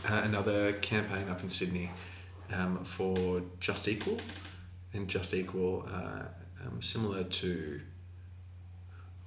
[0.10, 1.92] uh, another campaign up in Sydney
[2.54, 4.18] um, for Just Equal,
[4.94, 6.24] and Just Equal, uh,
[6.66, 7.82] um, similar to,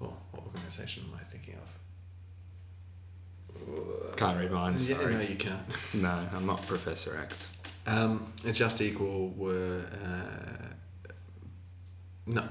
[0.02, 1.72] oh, what organisation am I thinking of?
[4.16, 4.88] Can't read minds.
[4.88, 5.14] Yeah, Sorry.
[5.14, 5.60] no, you can't.
[5.94, 7.56] No, I'm not Professor X.
[7.86, 9.84] Um, and Just Equal were.
[10.04, 10.68] Uh,
[12.28, 12.42] no,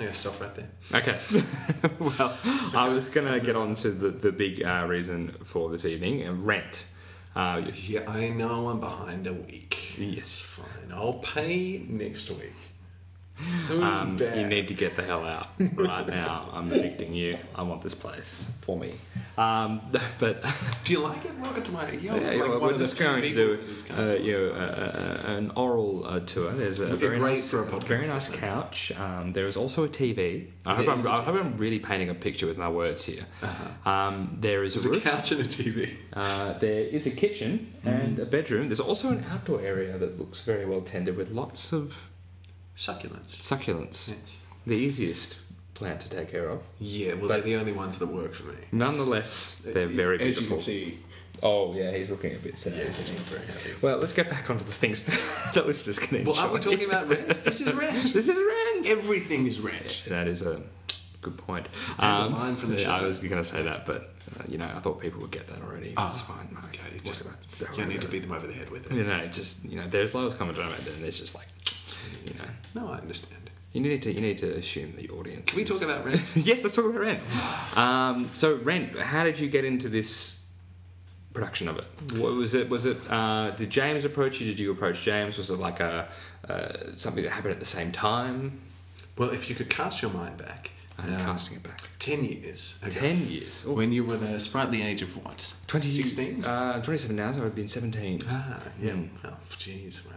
[0.00, 0.70] I'm going to stop right there.
[0.94, 1.94] Okay.
[1.98, 2.34] well,
[2.74, 6.26] I was going to get on to the, the big uh, reason for this evening
[6.26, 6.86] uh, rent.
[7.36, 9.98] Uh, Yeah, I know I'm behind a week.
[9.98, 10.40] yes.
[10.40, 12.54] Fine, I'll pay next week.
[13.70, 16.48] Um, you need to get the hell out right now.
[16.52, 17.38] I'm evicting you.
[17.54, 18.94] I want this place for me.
[19.38, 19.80] Um,
[20.18, 20.44] but
[20.84, 21.38] Do you like it?
[21.38, 21.90] Welcome to my.
[21.92, 23.58] You're yeah, like well, we're just going to do
[23.96, 26.50] uh, you know, uh, uh, an oral uh, tour.
[26.52, 28.92] There's a very great nice, for a podcast, very nice couch.
[28.98, 30.48] Um, there is also a TV.
[30.66, 33.24] I hope, I'm, I hope I'm really painting a picture with my words here.
[33.86, 35.90] Um, there is There's a a couch and a TV.
[36.12, 38.22] Uh, there is a kitchen and Mm.
[38.22, 38.68] a bedroom.
[38.68, 42.09] There's also an outdoor area that looks very well tended with lots of
[42.80, 43.32] Succulents.
[43.36, 44.08] succulents.
[44.08, 44.40] Yes.
[44.66, 45.38] The easiest
[45.74, 46.62] plant to take care of.
[46.78, 48.56] Yeah, well, they're the only ones that work for me.
[48.72, 50.42] Nonetheless, they're very As beautiful.
[50.44, 50.98] you can see,
[51.42, 52.74] Oh yeah, he's looking a bit sad.
[52.74, 53.24] yeah, isn't he?
[53.24, 53.70] very happy.
[53.82, 55.04] Well, let's get back onto the things
[55.54, 56.32] that listeners can enjoy.
[56.32, 57.28] Well, are we talking about rent?
[57.44, 57.94] This is rent.
[57.96, 58.88] this is rent.
[58.88, 60.04] Everything is rent.
[60.08, 60.60] That is a
[61.22, 61.68] good point.
[61.98, 63.06] And the line from the yeah, I show.
[63.06, 65.62] was going to say that, but uh, you know, I thought people would get that
[65.62, 65.92] already.
[65.96, 66.48] Ah, it's fine.
[66.50, 66.64] Mate.
[66.78, 67.72] Okay, it's just Whatever.
[67.76, 68.96] you don't need to beat them over the head with it.
[68.96, 71.46] You know, just you know, there's lowest common denominator, and there's just like,
[72.26, 72.44] you know,
[72.82, 73.50] No, I understand.
[73.72, 75.48] you need to you need to assume the audience.
[75.50, 76.20] Can we talk about rent?
[76.34, 77.20] yes, let's talk about Rent.
[77.76, 80.44] Um, so Rent, how did you get into this
[81.32, 81.84] production of it?
[82.18, 82.68] What was it?
[82.68, 82.96] Was it?
[83.08, 84.46] Uh, did James approach you?
[84.46, 85.38] Did you approach James?
[85.38, 86.08] Was it like a
[86.48, 88.58] uh, something that happened at the same time?
[89.16, 90.70] Well, if you could cast your mind back,
[91.04, 91.80] I'm um, casting it back.
[91.98, 93.64] ten years ago, Ten years.
[93.68, 95.54] Oh, when you were there, at the sprightly age of what?
[95.66, 96.44] 20, Sixteen.
[96.44, 98.20] Uh, Twenty-seven now, so I would have been seventeen.
[98.28, 98.92] Ah, yeah.
[98.92, 99.08] Mm.
[99.24, 100.12] Oh, jeez, wow.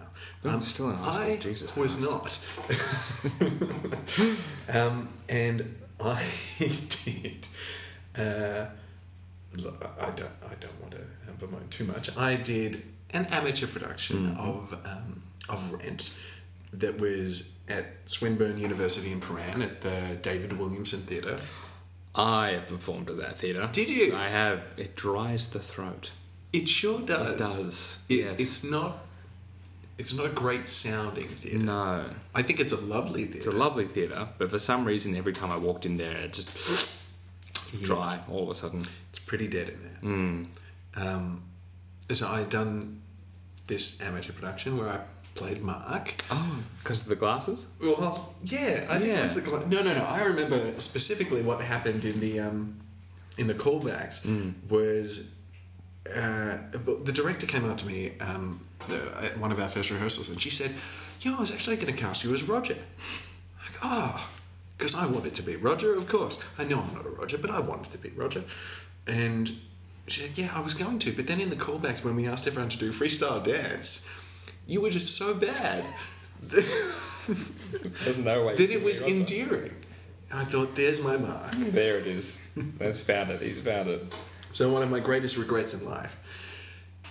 [0.46, 2.46] Oh, still in high school, I Jesus was Christ.
[4.70, 4.76] not.
[4.76, 6.24] um, and I
[6.60, 7.48] did.
[8.18, 8.66] Uh,
[9.56, 10.30] look, I don't.
[10.46, 11.02] I don't want to
[11.40, 12.16] bemoan too much.
[12.18, 14.40] I did an amateur production Mm-hmm.
[14.40, 16.18] of um, of Rent
[16.80, 21.40] that was at Swinburne University in Prahran at the David Williamson Theatre.
[22.16, 23.70] I have performed at that theatre.
[23.72, 24.16] Did you?
[24.16, 24.62] I have.
[24.78, 26.12] It dries the throat.
[26.52, 27.34] It sure does.
[27.34, 28.00] It does.
[28.10, 28.40] It, yes.
[28.40, 29.00] It's not.
[29.98, 31.60] It's not a great sounding theatre.
[31.60, 32.06] no.
[32.36, 33.38] I think it's a lovely theatre.
[33.38, 36.34] It's a lovely theatre, but for some reason, every time I walked in there, it
[36.34, 37.00] just
[37.84, 38.82] dry all of a sudden.
[39.10, 40.00] It's pretty dead in there.
[40.04, 40.48] Mm.
[40.96, 41.44] Um,
[42.12, 43.02] so I had done
[43.68, 45.00] this amateur production where I
[45.36, 46.14] played Mark.
[46.30, 47.68] Oh, because of the glasses?
[47.82, 50.04] Well, yeah, I think it was the gla- no, no, no.
[50.06, 52.78] I remember specifically what happened in the um,
[53.38, 54.54] in the callbacks Mm.
[54.70, 55.36] was
[56.14, 58.60] uh, the director came up to me um,
[59.22, 60.72] at one of our first rehearsals and she said,
[61.22, 64.30] "Yo, I was actually going to cast you as Roger." Like, oh,
[64.78, 66.44] because I wanted to be Roger, of course.
[66.58, 68.44] I know I'm not a Roger, but I wanted to be Roger,
[69.08, 69.52] and.
[70.06, 72.46] She said, yeah, I was going to, but then in the callbacks when we asked
[72.46, 74.06] everyone to do freestyle dance,
[74.68, 75.84] you were just so bad
[78.04, 78.56] There's no way.
[78.56, 79.72] that it was endearing.
[80.34, 81.52] I thought, there's my mark.
[81.58, 82.46] There it is.
[82.56, 83.42] That's found it.
[83.42, 84.18] He's found it.
[84.52, 86.18] So one of my greatest regrets in life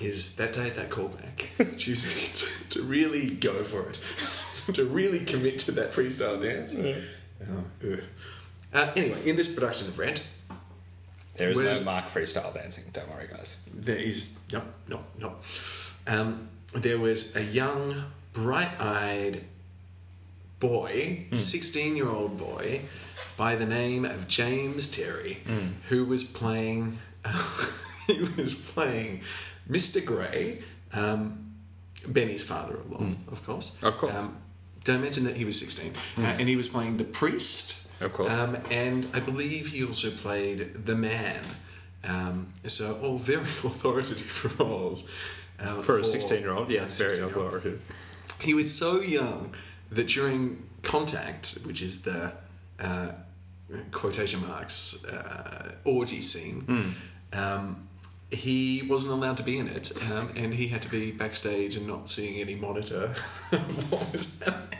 [0.00, 3.98] is that day at that callback, choosing to, to really go for it,
[4.74, 6.74] to really commit to that freestyle dance.
[6.76, 8.00] Oh, ugh.
[8.74, 10.26] uh, anyway, in this production of Rent,
[11.36, 12.84] There is no Mark freestyle dancing.
[12.92, 13.60] Don't worry, guys.
[13.72, 15.36] there is no, no, no.
[16.06, 19.44] Um, there was a young, bright-eyed
[20.60, 22.80] boy, sixteen-year-old boy,
[23.36, 25.38] by the name of James Terry,
[25.88, 26.98] who was playing.
[28.06, 29.20] he was playing
[29.70, 30.04] Mr.
[30.04, 31.52] Gray, um,
[32.08, 33.78] Benny's father-in-law, of course.
[33.82, 34.14] Of course.
[34.14, 34.36] Um,
[34.84, 35.92] did I mention that he was sixteen?
[36.18, 37.86] Uh, and he was playing the priest.
[38.00, 38.32] Of course.
[38.32, 41.40] Um, and I believe he also played the man.
[42.04, 45.08] Um, so all very authoritative roles.
[45.62, 47.78] Um, For a 16 year old, yeah, it's very 16-year-old.
[48.40, 49.54] He was so young
[49.90, 52.32] that during contact, which is the
[52.80, 53.12] uh,
[53.92, 56.96] quotation marks uh, orgy scene.
[57.32, 57.88] Um,
[58.30, 61.86] he wasn't allowed to be in it, um, and he had to be backstage and
[61.86, 63.08] not seeing any monitor
[63.90, 64.78] what was happening.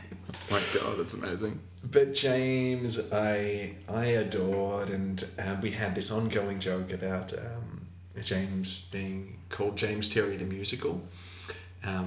[0.51, 1.61] my god, that's amazing.
[1.91, 7.82] But James, I I adored, and uh, we had this ongoing joke about um,
[8.23, 11.03] James being called James Terry the musical,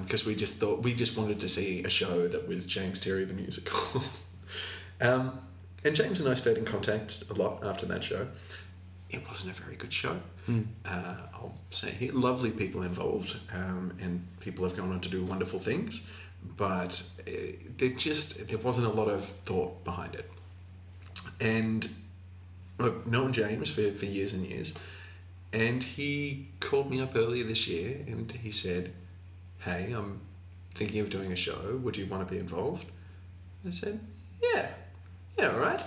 [0.02, 3.26] because we just thought we just wanted to see a show that was James Terry
[3.26, 4.04] the musical.
[5.02, 5.39] um,
[5.84, 8.28] and James and I stayed in contact a lot after that show.
[9.10, 10.20] It wasn't a very good show.
[10.48, 15.24] Uh, I'll say here, lovely people involved, um, and people have gone on to do
[15.24, 16.08] wonderful things,
[16.56, 17.32] but uh,
[17.78, 20.30] there just there wasn't a lot of thought behind it.
[21.41, 21.89] And
[22.80, 24.78] I've known James for, for years and years,
[25.56, 28.91] and he called me up earlier this year and he said,
[29.60, 30.20] Hey, I'm
[30.72, 31.80] thinking of doing a show.
[31.82, 32.86] Would you want to be involved?
[33.65, 34.02] I said,
[34.44, 34.68] Yeah,
[35.39, 35.82] yeah, all right.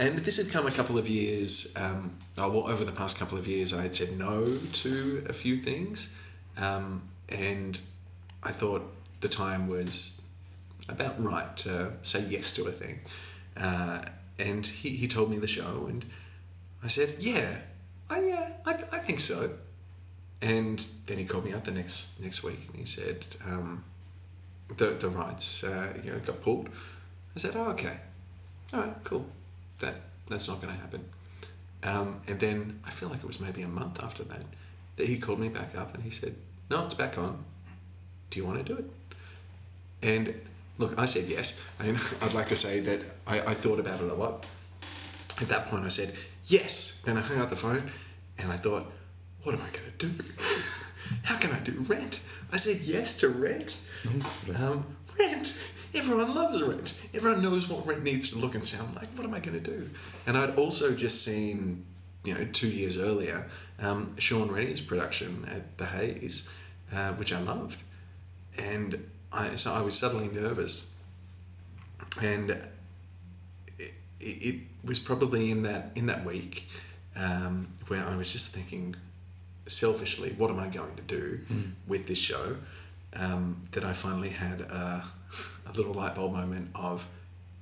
[0.00, 3.38] And this had come a couple of years, um, oh, well, over the past couple
[3.38, 6.12] of years, I had said no to a few things.
[6.58, 7.78] Um, and
[8.42, 8.82] I thought
[9.20, 10.26] the time was
[10.88, 12.98] about right to say yes to a thing.
[13.56, 14.02] Uh,
[14.40, 16.04] and he, he told me the show, and
[16.82, 17.58] I said, yeah,
[18.10, 19.50] I, yeah, I, I think so.
[20.42, 23.84] And then he called me up the next next week, and he said, um,
[24.76, 26.68] the, the rights uh, you know, got pulled.
[27.36, 27.96] I said, oh, okay.
[28.72, 29.26] All right, cool.
[29.80, 29.96] That
[30.28, 31.04] That's not going to happen.
[31.82, 34.42] Um, and then I feel like it was maybe a month after that
[34.96, 36.34] that he called me back up and he said,
[36.70, 37.44] no, it's back on.
[38.30, 38.90] Do you want to do it?
[40.02, 40.34] And
[40.78, 41.60] look, I said yes.
[41.78, 44.46] I mean, I'd like to say that I, I thought about it a lot.
[45.40, 47.02] At that point, I said yes.
[47.04, 47.90] Then I hung up the phone
[48.38, 48.90] and I thought,
[49.42, 50.24] what am I going to do?
[51.22, 52.20] How can I do rent?
[52.52, 53.80] I said yes to rent.
[54.56, 54.86] Um,
[55.18, 55.58] rent.
[55.94, 57.00] Everyone loves rent.
[57.14, 59.08] Everyone knows what rent needs to look and sound like.
[59.16, 59.90] What am I going to do?
[60.26, 61.84] And I'd also just seen,
[62.24, 63.48] you know, two years earlier,
[63.80, 66.48] um, Shaun Rennie's production at the Hayes,
[66.92, 67.78] uh, which I loved,
[68.58, 70.90] and I so I was suddenly nervous,
[72.22, 72.56] and
[74.24, 76.68] it, it was probably in that in that week
[77.16, 78.96] um, where I was just thinking
[79.66, 81.40] selfishly, what am I going to do
[81.86, 82.56] with this show?
[83.16, 85.04] Um, that I finally had a,
[85.66, 87.06] a little light bulb moment of,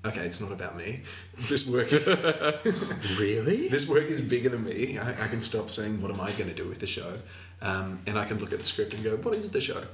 [0.05, 1.03] okay, it's not about me.
[1.49, 1.91] This work,
[3.19, 3.69] Really?
[3.69, 4.99] this work is bigger than me.
[4.99, 7.19] I, I can stop saying, what am I going to do with the show?
[7.61, 9.85] Um, and I can look at the script and go, what is it the show?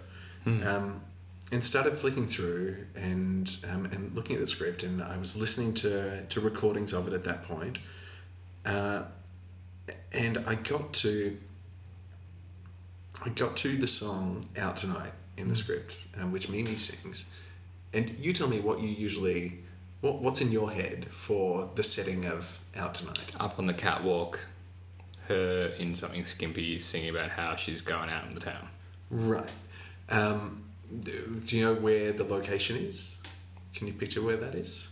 [0.47, 1.01] Um,
[1.51, 5.75] and started flicking through and um, and looking at the script, and I was listening
[5.75, 7.79] to to recordings of it at that point.
[8.65, 9.05] Uh,
[10.13, 11.37] and I got to
[13.25, 17.35] I got to the song "Out Tonight" in the script, um, which Mimi sings.
[17.93, 19.61] And you tell me what you usually
[20.01, 24.47] what what's in your head for the setting of "Out Tonight." Up on the catwalk,
[25.29, 28.69] her in something skimpy singing about how she's going out in the town.
[29.11, 29.51] Right.
[30.11, 30.68] Um,
[31.03, 33.19] do, do you know where the location is?
[33.75, 34.91] Can you picture where that is?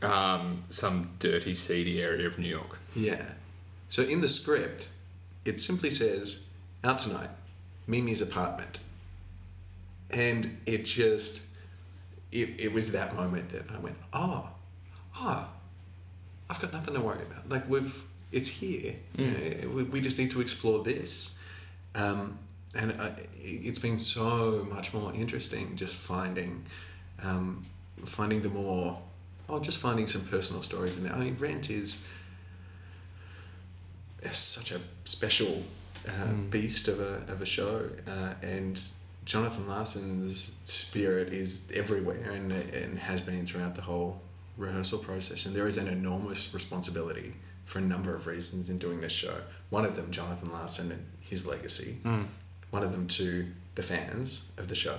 [0.00, 2.78] Um, some dirty, seedy area of New York.
[2.94, 3.22] Yeah.
[3.88, 4.90] So in the script,
[5.44, 6.46] it simply says,
[6.82, 7.30] out tonight,
[7.86, 8.80] Mimi's apartment.
[10.10, 11.42] And it just,
[12.30, 14.48] it, it was that moment that I went, oh,
[15.18, 15.48] oh,
[16.48, 17.48] I've got nothing to worry about.
[17.48, 18.94] Like we've, it's here.
[19.16, 21.34] You know, we, we just need to explore this.
[21.94, 22.38] Um,
[22.74, 26.64] and I, it's been so much more interesting just finding,
[27.22, 27.66] um,
[28.04, 28.98] finding the more,
[29.48, 31.12] oh, just finding some personal stories in there.
[31.12, 32.08] I mean, Rent is
[34.22, 35.62] is such a special
[36.08, 38.80] uh, beast of a, of a show, uh, and
[39.24, 44.20] Jonathan Larson's spirit is everywhere and, and has been throughout the whole
[44.56, 45.46] rehearsal process.
[45.46, 49.36] And there is an enormous responsibility for a number of reasons in doing this show.
[49.70, 51.98] One of them, Jonathan Larson and his legacy.
[52.72, 53.46] One of them to
[53.76, 54.98] the fans of the show,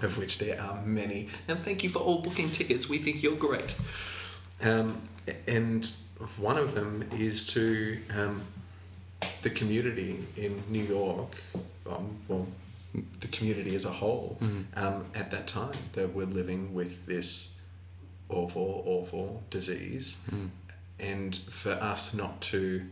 [0.00, 1.28] of which there are many.
[1.48, 2.88] And thank you for all booking tickets.
[2.88, 3.78] We think you're great.
[4.62, 5.02] Um,
[5.46, 5.90] and
[6.38, 8.42] one of them is to um,
[9.42, 11.36] the community in New York,
[11.90, 12.46] um, well,
[13.20, 14.38] the community as a whole,
[14.76, 17.60] um, at that time that we're living with this
[18.28, 20.24] awful, awful disease,
[21.00, 22.82] and for us not to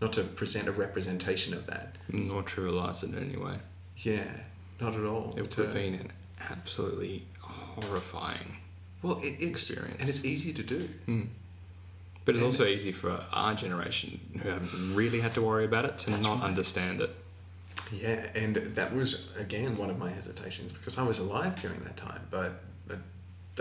[0.00, 3.56] not to present a representation of that, Not trivialise it in any way.
[3.98, 4.44] yeah,
[4.80, 5.34] not at all.
[5.36, 6.12] It would To- have been an
[6.50, 8.56] absolutely horrifying.
[9.02, 9.96] well, it, it's experience.
[10.00, 10.88] and it's easy to do.
[12.24, 15.84] But it's And- also easy for our generation who haven't really had to worry about
[15.84, 16.42] it to not right.
[16.42, 17.14] understand it.
[17.92, 21.96] Yeah, and that was again one of my hesitations because I was alive during that
[21.96, 22.98] time, but but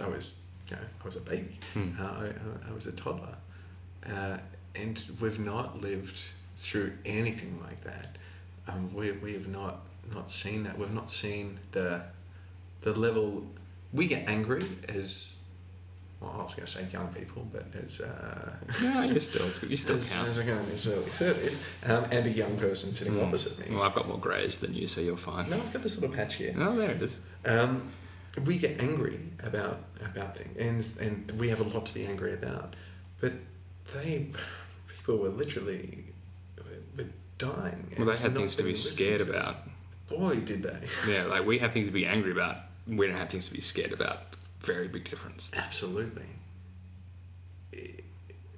[0.04, 1.60] I was you know, I was a baby.
[1.76, 3.36] Uh, I, I- I was a toddler,
[4.08, 4.38] uh,
[4.76, 6.22] and we've not lived
[6.58, 8.18] through anything like that.
[8.68, 9.82] Um, we we have not
[10.14, 10.78] not seen that.
[10.78, 12.04] We've not seen the
[12.82, 13.44] the level.
[13.94, 15.46] We get angry as
[16.20, 16.32] well.
[16.40, 19.98] I was going to say young people, but as uh, No, you still you still
[19.98, 20.28] as, count.
[20.28, 23.76] as I go in his early thirties, um, and a young person sitting opposite me.
[23.76, 25.50] Well, I've got more greys than you, so you're fine.
[25.50, 26.54] No, I've got this little patch here.
[26.58, 27.20] Oh, there it is.
[27.46, 27.92] Um,
[28.46, 32.34] we get angry about about things, and and we have a lot to be angry
[32.34, 32.76] about.
[33.22, 33.34] But
[33.94, 34.28] they,
[35.06, 36.06] people were literally
[36.98, 37.06] were
[37.38, 37.94] dying.
[37.98, 39.30] Well, they had things to be scared to.
[39.30, 39.58] about.
[40.08, 40.88] Boy, did they!
[41.12, 42.58] Yeah, like we have things to be angry about.
[42.88, 44.36] We don't have things to be scared about.
[44.62, 45.52] Very big difference.
[45.56, 46.26] Absolutely.
[47.72, 48.04] It,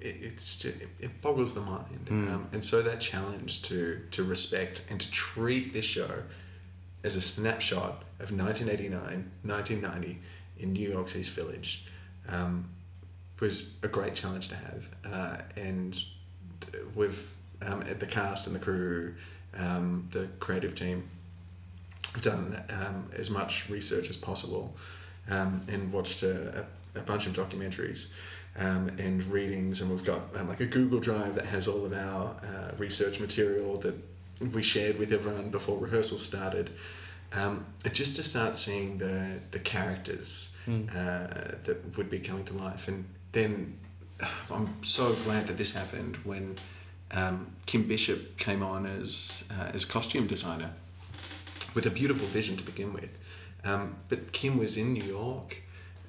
[0.00, 2.28] it, it's just, it boggles the mind, Hmm.
[2.28, 6.22] um, and so that challenge to to respect and to treat this show
[7.04, 10.18] as a snapshot of 1989, 1990
[10.58, 11.84] in New York's East Village
[12.28, 12.68] um,
[13.40, 16.02] was a great challenge to have, uh, and
[16.94, 19.14] we've um, the cast and the crew,
[19.56, 21.08] um, the creative team,
[22.14, 24.76] have done um, as much research as possible
[25.30, 28.12] um, and watched a, a, a bunch of documentaries
[28.58, 31.92] um, and readings and we've got um, like a google drive that has all of
[31.92, 33.94] our uh, research material that
[34.54, 36.70] we shared with everyone before rehearsals started
[37.34, 40.56] um, just to start seeing the, the characters
[40.90, 41.26] uh,
[41.64, 43.78] that would be coming to life and then
[44.50, 46.54] i'm so glad that this happened when
[47.10, 50.70] um, kim bishop came on as, uh, as costume designer
[51.74, 53.20] with a beautiful vision to begin with.
[53.64, 55.62] Um, but Kim was in New York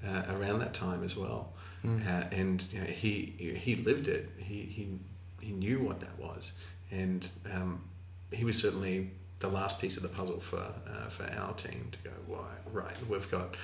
[0.04, 1.54] uh, around that time as well,
[1.84, 4.30] uh, and you know, he he lived it.
[4.38, 5.00] He he
[5.42, 6.54] he knew what that was,
[6.92, 7.84] and um,
[8.32, 10.58] he was certainly the last piece of the puzzle for
[10.88, 12.16] uh, for our team to go.
[12.28, 12.98] Right, right.
[13.10, 13.56] We've got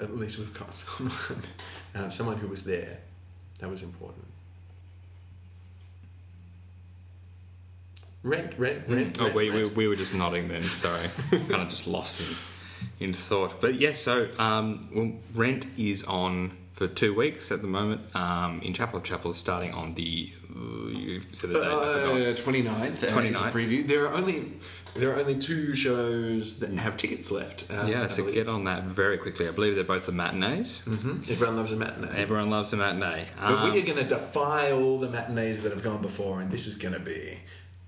[0.00, 1.42] at least we've got someone
[1.94, 2.98] uh, someone who was there.
[3.60, 4.26] That was important.
[8.22, 9.18] Rent, rent, rent.
[9.20, 9.76] Oh, rent, we, we, rent.
[9.76, 10.62] we were just nodding then.
[10.62, 12.20] Sorry, kind of just lost
[12.98, 13.60] in, in thought.
[13.60, 18.60] But yes, so um, well, Rent is on for two weeks at the moment in
[18.62, 21.66] in Chapel off Chapel, starting on the uh, you said the date.
[21.66, 23.86] Uh, 29th, uh, is a preview.
[23.86, 24.54] There are only
[24.94, 27.64] there are only two shows that have tickets left.
[27.70, 29.48] Uh, Yeah, so get on that very quickly.
[29.48, 30.82] I believe they're both the matinees.
[30.86, 31.28] Mhm.
[31.30, 32.08] Everyone loves a matinee.
[32.16, 33.26] Everyone loves a matinee.
[33.40, 36.50] but Um, we are going to defy all the matinees that have gone before, and
[36.50, 37.38] this is going to be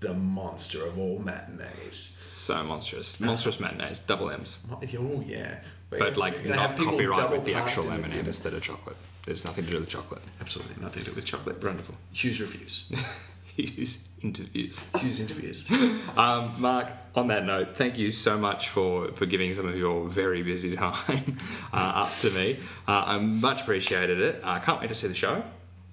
[0.01, 1.97] the monster of all matinees.
[1.97, 4.59] so monstrous, monstrous matinees, double M's.
[4.71, 4.81] Oh
[5.27, 5.59] yeah,
[5.91, 8.27] We're But like not copyright with the actual the M&Ms theatre.
[8.29, 8.97] instead of chocolate.
[9.25, 10.23] There's nothing to do with chocolate.
[10.41, 11.63] Absolutely nothing to do with chocolate.
[11.63, 11.97] Wonderful.
[12.13, 12.85] Hughes reviews.
[13.57, 14.91] Use interviews.
[15.01, 15.71] Hughes interviews.
[16.17, 20.07] Um, Mark, on that note, thank you so much for, for giving some of your
[20.09, 21.37] very busy time
[21.73, 22.59] uh, up to me.
[22.87, 24.41] Uh, I much appreciated it.
[24.45, 25.43] I can't wait to see the show.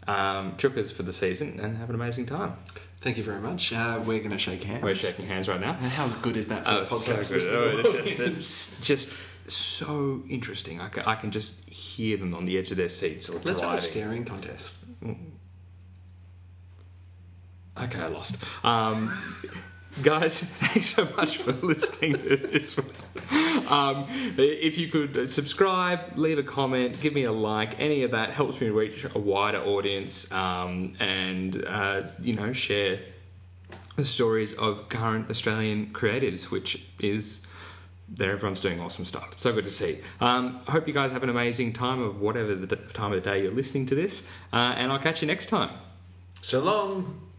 [0.08, 2.58] Um, Chookers for the season and have an amazing time.
[3.00, 3.72] Thank you very much.
[3.72, 4.84] Uh, we're going to shake hands.
[4.84, 5.74] We're shaking hands right now.
[5.74, 7.30] How good is that for Oh, a it's so podcast?
[7.32, 7.86] good.
[7.86, 9.16] Oh, it's, it's just
[9.48, 10.82] so interesting.
[10.82, 13.62] I can, I can just hear them on the edge of their seats or Let's
[13.62, 14.78] have a staring contest.
[17.78, 18.44] Okay, I lost.
[18.64, 19.12] Um,
[20.02, 23.68] guys, thanks so much for listening to this one.
[23.68, 24.06] Um,
[24.38, 28.62] if you could subscribe, leave a comment, give me a like, any of that helps
[28.62, 33.00] me reach a wider audience um, and, uh, you know, share
[33.96, 37.42] the stories of current Australian creatives, which is
[38.10, 39.30] there everyone's doing awesome stuff.
[39.32, 40.00] It's so good to see.
[40.22, 43.30] Um, I hope you guys have an amazing time of whatever the time of the
[43.30, 45.72] day you're listening to this, uh, and I'll catch you next time.
[46.42, 47.33] So long.